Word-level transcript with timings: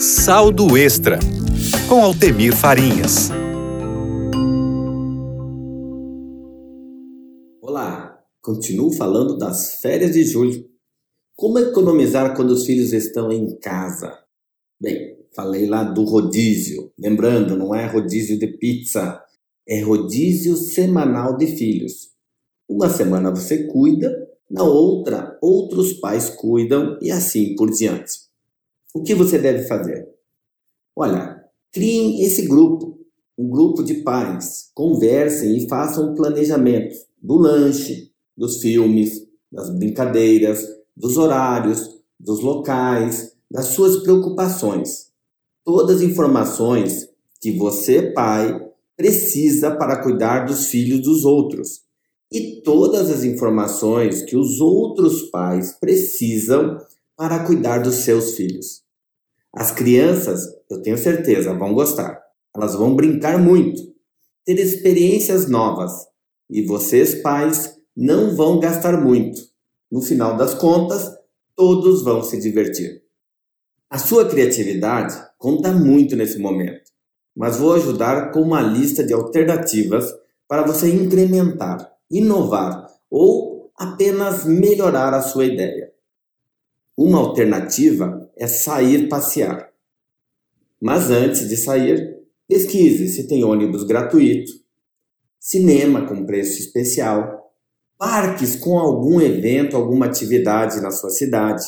Saldo 0.00 0.76
Extra, 0.76 1.18
com 1.88 2.04
Altemir 2.04 2.54
Farinhas. 2.54 3.30
Olá, 7.60 8.16
continuo 8.40 8.92
falando 8.92 9.36
das 9.36 9.80
férias 9.80 10.12
de 10.12 10.22
julho. 10.22 10.64
Como 11.34 11.58
economizar 11.58 12.36
quando 12.36 12.50
os 12.50 12.64
filhos 12.64 12.92
estão 12.92 13.32
em 13.32 13.58
casa? 13.58 14.16
Bem, 14.80 15.18
falei 15.34 15.66
lá 15.66 15.82
do 15.82 16.04
rodízio. 16.04 16.92
Lembrando, 16.96 17.56
não 17.56 17.74
é 17.74 17.84
rodízio 17.84 18.38
de 18.38 18.46
pizza, 18.46 19.20
é 19.66 19.80
rodízio 19.80 20.56
semanal 20.56 21.36
de 21.36 21.48
filhos. 21.48 22.10
Uma 22.68 22.88
semana 22.88 23.32
você 23.32 23.64
cuida, 23.64 24.16
na 24.48 24.62
outra, 24.62 25.36
outros 25.42 25.94
pais 25.94 26.30
cuidam 26.30 26.96
e 27.02 27.10
assim 27.10 27.56
por 27.56 27.68
diante. 27.68 28.27
O 28.98 29.04
que 29.04 29.14
você 29.14 29.38
deve 29.38 29.62
fazer? 29.62 30.08
Olha, 30.96 31.44
criem 31.72 32.20
esse 32.20 32.48
grupo, 32.48 32.98
um 33.38 33.48
grupo 33.48 33.84
de 33.84 34.02
pais, 34.02 34.72
conversem 34.74 35.56
e 35.56 35.68
façam 35.68 36.10
um 36.10 36.14
planejamento 36.16 36.96
do 37.22 37.36
lanche, 37.36 38.10
dos 38.36 38.56
filmes, 38.56 39.24
das 39.52 39.70
brincadeiras, 39.70 40.66
dos 40.96 41.16
horários, 41.16 41.88
dos 42.18 42.40
locais, 42.40 43.36
das 43.48 43.66
suas 43.66 44.02
preocupações. 44.02 45.12
Todas 45.64 45.98
as 45.98 46.02
informações 46.02 47.08
que 47.40 47.52
você, 47.52 48.10
pai, 48.10 48.68
precisa 48.96 49.76
para 49.76 50.02
cuidar 50.02 50.44
dos 50.44 50.66
filhos 50.66 51.02
dos 51.02 51.24
outros. 51.24 51.82
E 52.32 52.62
todas 52.62 53.08
as 53.10 53.22
informações 53.22 54.22
que 54.22 54.36
os 54.36 54.60
outros 54.60 55.22
pais 55.30 55.72
precisam 55.78 56.76
para 57.16 57.46
cuidar 57.46 57.78
dos 57.78 57.94
seus 57.94 58.34
filhos. 58.34 58.87
As 59.54 59.70
crianças, 59.70 60.46
eu 60.70 60.82
tenho 60.82 60.98
certeza, 60.98 61.54
vão 61.54 61.74
gostar. 61.74 62.20
Elas 62.54 62.74
vão 62.74 62.94
brincar 62.94 63.38
muito, 63.38 63.80
ter 64.44 64.58
experiências 64.58 65.48
novas. 65.48 65.92
E 66.50 66.62
vocês, 66.62 67.16
pais, 67.22 67.76
não 67.96 68.34
vão 68.34 68.60
gastar 68.60 69.02
muito. 69.02 69.40
No 69.90 70.00
final 70.02 70.36
das 70.36 70.54
contas, 70.54 71.10
todos 71.56 72.02
vão 72.02 72.22
se 72.22 72.38
divertir. 72.38 73.02
A 73.90 73.98
sua 73.98 74.28
criatividade 74.28 75.16
conta 75.38 75.72
muito 75.72 76.14
nesse 76.14 76.38
momento, 76.38 76.90
mas 77.34 77.56
vou 77.56 77.72
ajudar 77.74 78.32
com 78.32 78.42
uma 78.42 78.60
lista 78.60 79.02
de 79.02 79.14
alternativas 79.14 80.12
para 80.46 80.62
você 80.62 80.92
incrementar, 80.92 81.90
inovar 82.10 82.86
ou 83.10 83.70
apenas 83.76 84.44
melhorar 84.44 85.14
a 85.14 85.22
sua 85.22 85.46
ideia. 85.46 85.92
Uma 86.98 87.18
alternativa 87.18 88.28
é 88.36 88.48
sair 88.48 89.08
passear. 89.08 89.70
Mas 90.82 91.12
antes 91.12 91.48
de 91.48 91.56
sair, 91.56 92.18
pesquise 92.48 93.06
se 93.06 93.28
tem 93.28 93.44
ônibus 93.44 93.84
gratuito, 93.84 94.50
cinema 95.38 96.08
com 96.08 96.26
preço 96.26 96.58
especial, 96.58 97.52
parques 97.96 98.56
com 98.56 98.80
algum 98.80 99.20
evento, 99.20 99.76
alguma 99.76 100.06
atividade 100.06 100.80
na 100.80 100.90
sua 100.90 101.10
cidade, 101.10 101.64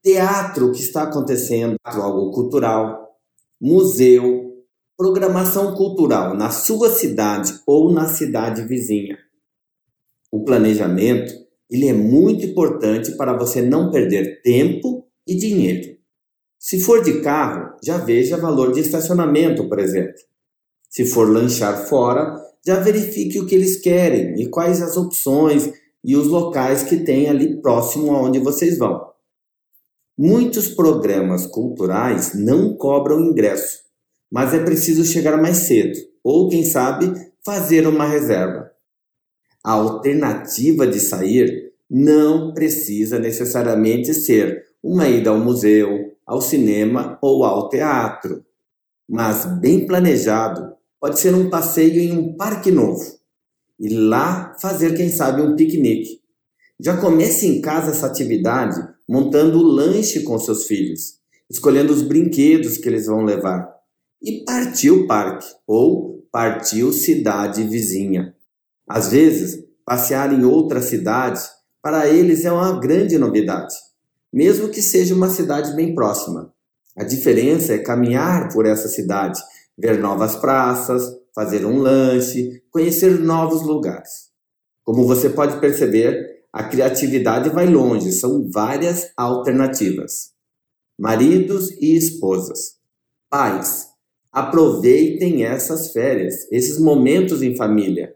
teatro 0.00 0.70
que 0.70 0.82
está 0.82 1.02
acontecendo, 1.02 1.74
algo 1.82 2.30
cultural, 2.30 3.18
museu, 3.60 4.64
programação 4.96 5.74
cultural 5.74 6.32
na 6.36 6.50
sua 6.50 6.90
cidade 6.90 7.58
ou 7.66 7.92
na 7.92 8.06
cidade 8.06 8.62
vizinha. 8.62 9.18
O 10.30 10.44
planejamento 10.44 11.43
ele 11.70 11.88
é 11.88 11.92
muito 11.92 12.44
importante 12.44 13.16
para 13.16 13.36
você 13.36 13.62
não 13.62 13.90
perder 13.90 14.42
tempo 14.42 15.06
e 15.26 15.34
dinheiro. 15.34 15.96
Se 16.58 16.80
for 16.80 17.02
de 17.02 17.20
carro, 17.20 17.76
já 17.84 17.98
veja 17.98 18.36
valor 18.36 18.72
de 18.72 18.80
estacionamento, 18.80 19.68
por 19.68 19.78
exemplo. 19.78 20.14
Se 20.88 21.04
for 21.04 21.28
lanchar 21.28 21.86
fora, 21.88 22.40
já 22.64 22.80
verifique 22.80 23.38
o 23.38 23.46
que 23.46 23.54
eles 23.54 23.76
querem 23.76 24.40
e 24.40 24.48
quais 24.48 24.80
as 24.80 24.96
opções 24.96 25.70
e 26.02 26.16
os 26.16 26.26
locais 26.26 26.82
que 26.82 26.98
tem 26.98 27.28
ali 27.28 27.60
próximo 27.60 28.14
aonde 28.14 28.38
vocês 28.38 28.78
vão. 28.78 29.12
Muitos 30.16 30.68
programas 30.68 31.46
culturais 31.46 32.34
não 32.34 32.76
cobram 32.76 33.20
ingresso, 33.20 33.80
mas 34.30 34.54
é 34.54 34.62
preciso 34.62 35.04
chegar 35.04 35.36
mais 35.40 35.58
cedo 35.58 35.98
ou, 36.22 36.48
quem 36.48 36.64
sabe, 36.64 37.12
fazer 37.44 37.86
uma 37.86 38.06
reserva. 38.06 38.70
A 39.64 39.72
alternativa 39.72 40.86
de 40.86 41.00
sair 41.00 41.72
não 41.90 42.52
precisa 42.52 43.18
necessariamente 43.18 44.12
ser 44.12 44.66
uma 44.82 45.08
ida 45.08 45.30
ao 45.30 45.38
museu, 45.38 46.12
ao 46.26 46.40
cinema 46.40 47.18
ou 47.22 47.44
ao 47.44 47.68
teatro, 47.70 48.44
mas 49.08 49.46
bem 49.58 49.86
planejado 49.86 50.74
pode 51.00 51.18
ser 51.18 51.34
um 51.34 51.48
passeio 51.48 52.00
em 52.00 52.12
um 52.12 52.36
parque 52.36 52.70
novo 52.70 53.02
e 53.78 53.88
lá 53.88 54.54
fazer, 54.60 54.94
quem 54.94 55.08
sabe, 55.08 55.42
um 55.42 55.56
piquenique. 55.56 56.20
Já 56.78 56.96
comece 56.96 57.46
em 57.46 57.60
casa 57.60 57.90
essa 57.90 58.06
atividade 58.06 58.76
montando 59.08 59.58
o 59.58 59.62
lanche 59.62 60.22
com 60.22 60.38
seus 60.38 60.64
filhos, 60.64 61.18
escolhendo 61.50 61.92
os 61.92 62.02
brinquedos 62.02 62.78
que 62.78 62.88
eles 62.88 63.06
vão 63.06 63.24
levar 63.24 63.74
e 64.22 64.42
partiu 64.44 65.06
parque 65.06 65.46
ou 65.66 66.26
partiu 66.32 66.92
cidade 66.92 67.62
vizinha. 67.64 68.33
Às 68.86 69.10
vezes, 69.10 69.64
passear 69.84 70.32
em 70.32 70.44
outra 70.44 70.82
cidade 70.82 71.40
para 71.82 72.06
eles 72.08 72.44
é 72.44 72.52
uma 72.52 72.78
grande 72.78 73.18
novidade, 73.18 73.74
mesmo 74.32 74.68
que 74.68 74.82
seja 74.82 75.14
uma 75.14 75.28
cidade 75.28 75.74
bem 75.74 75.94
próxima. 75.94 76.52
A 76.96 77.02
diferença 77.02 77.72
é 77.72 77.78
caminhar 77.78 78.52
por 78.52 78.66
essa 78.66 78.88
cidade, 78.88 79.40
ver 79.76 79.98
novas 79.98 80.36
praças, 80.36 81.02
fazer 81.34 81.64
um 81.64 81.78
lanche, 81.78 82.62
conhecer 82.70 83.18
novos 83.18 83.62
lugares. 83.62 84.30
Como 84.84 85.06
você 85.06 85.30
pode 85.30 85.58
perceber, 85.60 86.44
a 86.52 86.62
criatividade 86.62 87.48
vai 87.48 87.66
longe, 87.66 88.12
são 88.12 88.48
várias 88.50 89.10
alternativas. 89.16 90.32
Maridos 90.96 91.70
e 91.80 91.96
esposas, 91.96 92.76
pais, 93.28 93.88
aproveitem 94.30 95.44
essas 95.44 95.90
férias, 95.90 96.46
esses 96.52 96.78
momentos 96.78 97.42
em 97.42 97.56
família 97.56 98.14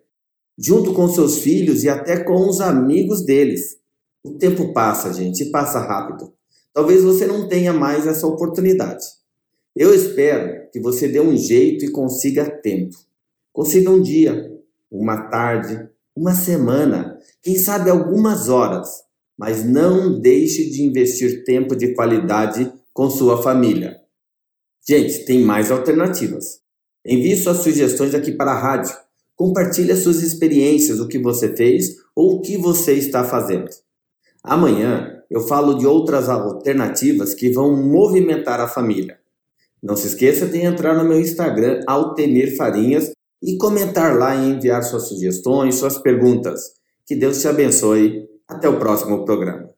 junto 0.58 0.92
com 0.92 1.08
seus 1.08 1.38
filhos 1.38 1.84
e 1.84 1.88
até 1.88 2.24
com 2.24 2.48
os 2.48 2.60
amigos 2.60 3.24
deles. 3.24 3.78
O 4.24 4.32
tempo 4.32 4.72
passa, 4.72 5.12
gente, 5.12 5.44
e 5.44 5.50
passa 5.52 5.78
rápido. 5.78 6.32
Talvez 6.74 7.04
você 7.04 7.26
não 7.26 7.48
tenha 7.48 7.72
mais 7.72 8.06
essa 8.06 8.26
oportunidade. 8.26 9.04
Eu 9.76 9.94
espero 9.94 10.68
que 10.72 10.80
você 10.80 11.06
dê 11.06 11.20
um 11.20 11.36
jeito 11.36 11.84
e 11.84 11.92
consiga 11.92 12.50
tempo. 12.50 12.96
Consiga 13.52 13.90
um 13.90 14.02
dia, 14.02 14.52
uma 14.90 15.28
tarde, 15.28 15.88
uma 16.16 16.34
semana, 16.34 17.16
quem 17.40 17.56
sabe 17.56 17.88
algumas 17.88 18.48
horas, 18.48 18.88
mas 19.38 19.64
não 19.64 20.20
deixe 20.20 20.68
de 20.68 20.82
investir 20.82 21.44
tempo 21.44 21.76
de 21.76 21.94
qualidade 21.94 22.72
com 22.92 23.08
sua 23.08 23.40
família. 23.40 23.96
Gente, 24.86 25.24
tem 25.24 25.40
mais 25.40 25.70
alternativas. 25.70 26.60
Envie 27.06 27.36
suas 27.36 27.58
sugestões 27.58 28.14
aqui 28.14 28.32
para 28.32 28.50
a 28.50 28.58
rádio 28.58 28.92
Compartilhe 29.38 29.92
as 29.92 30.00
suas 30.00 30.20
experiências, 30.20 30.98
o 30.98 31.06
que 31.06 31.16
você 31.16 31.54
fez 31.54 31.94
ou 32.12 32.34
o 32.34 32.40
que 32.40 32.58
você 32.58 32.94
está 32.94 33.22
fazendo. 33.22 33.68
Amanhã 34.42 35.22
eu 35.30 35.42
falo 35.42 35.74
de 35.74 35.86
outras 35.86 36.28
alternativas 36.28 37.34
que 37.34 37.52
vão 37.52 37.76
movimentar 37.76 38.58
a 38.58 38.66
família. 38.66 39.16
Não 39.80 39.94
se 39.94 40.08
esqueça 40.08 40.44
de 40.44 40.58
entrar 40.58 40.92
no 40.92 41.08
meu 41.08 41.20
Instagram, 41.20 41.82
Altemir 41.86 42.56
Farinhas, 42.56 43.12
e 43.40 43.56
comentar 43.56 44.18
lá 44.18 44.34
e 44.34 44.50
enviar 44.50 44.82
suas 44.82 45.04
sugestões, 45.04 45.76
suas 45.76 45.98
perguntas. 45.98 46.72
Que 47.06 47.14
Deus 47.14 47.40
te 47.40 47.46
abençoe. 47.46 48.26
Até 48.48 48.68
o 48.68 48.80
próximo 48.80 49.24
programa. 49.24 49.70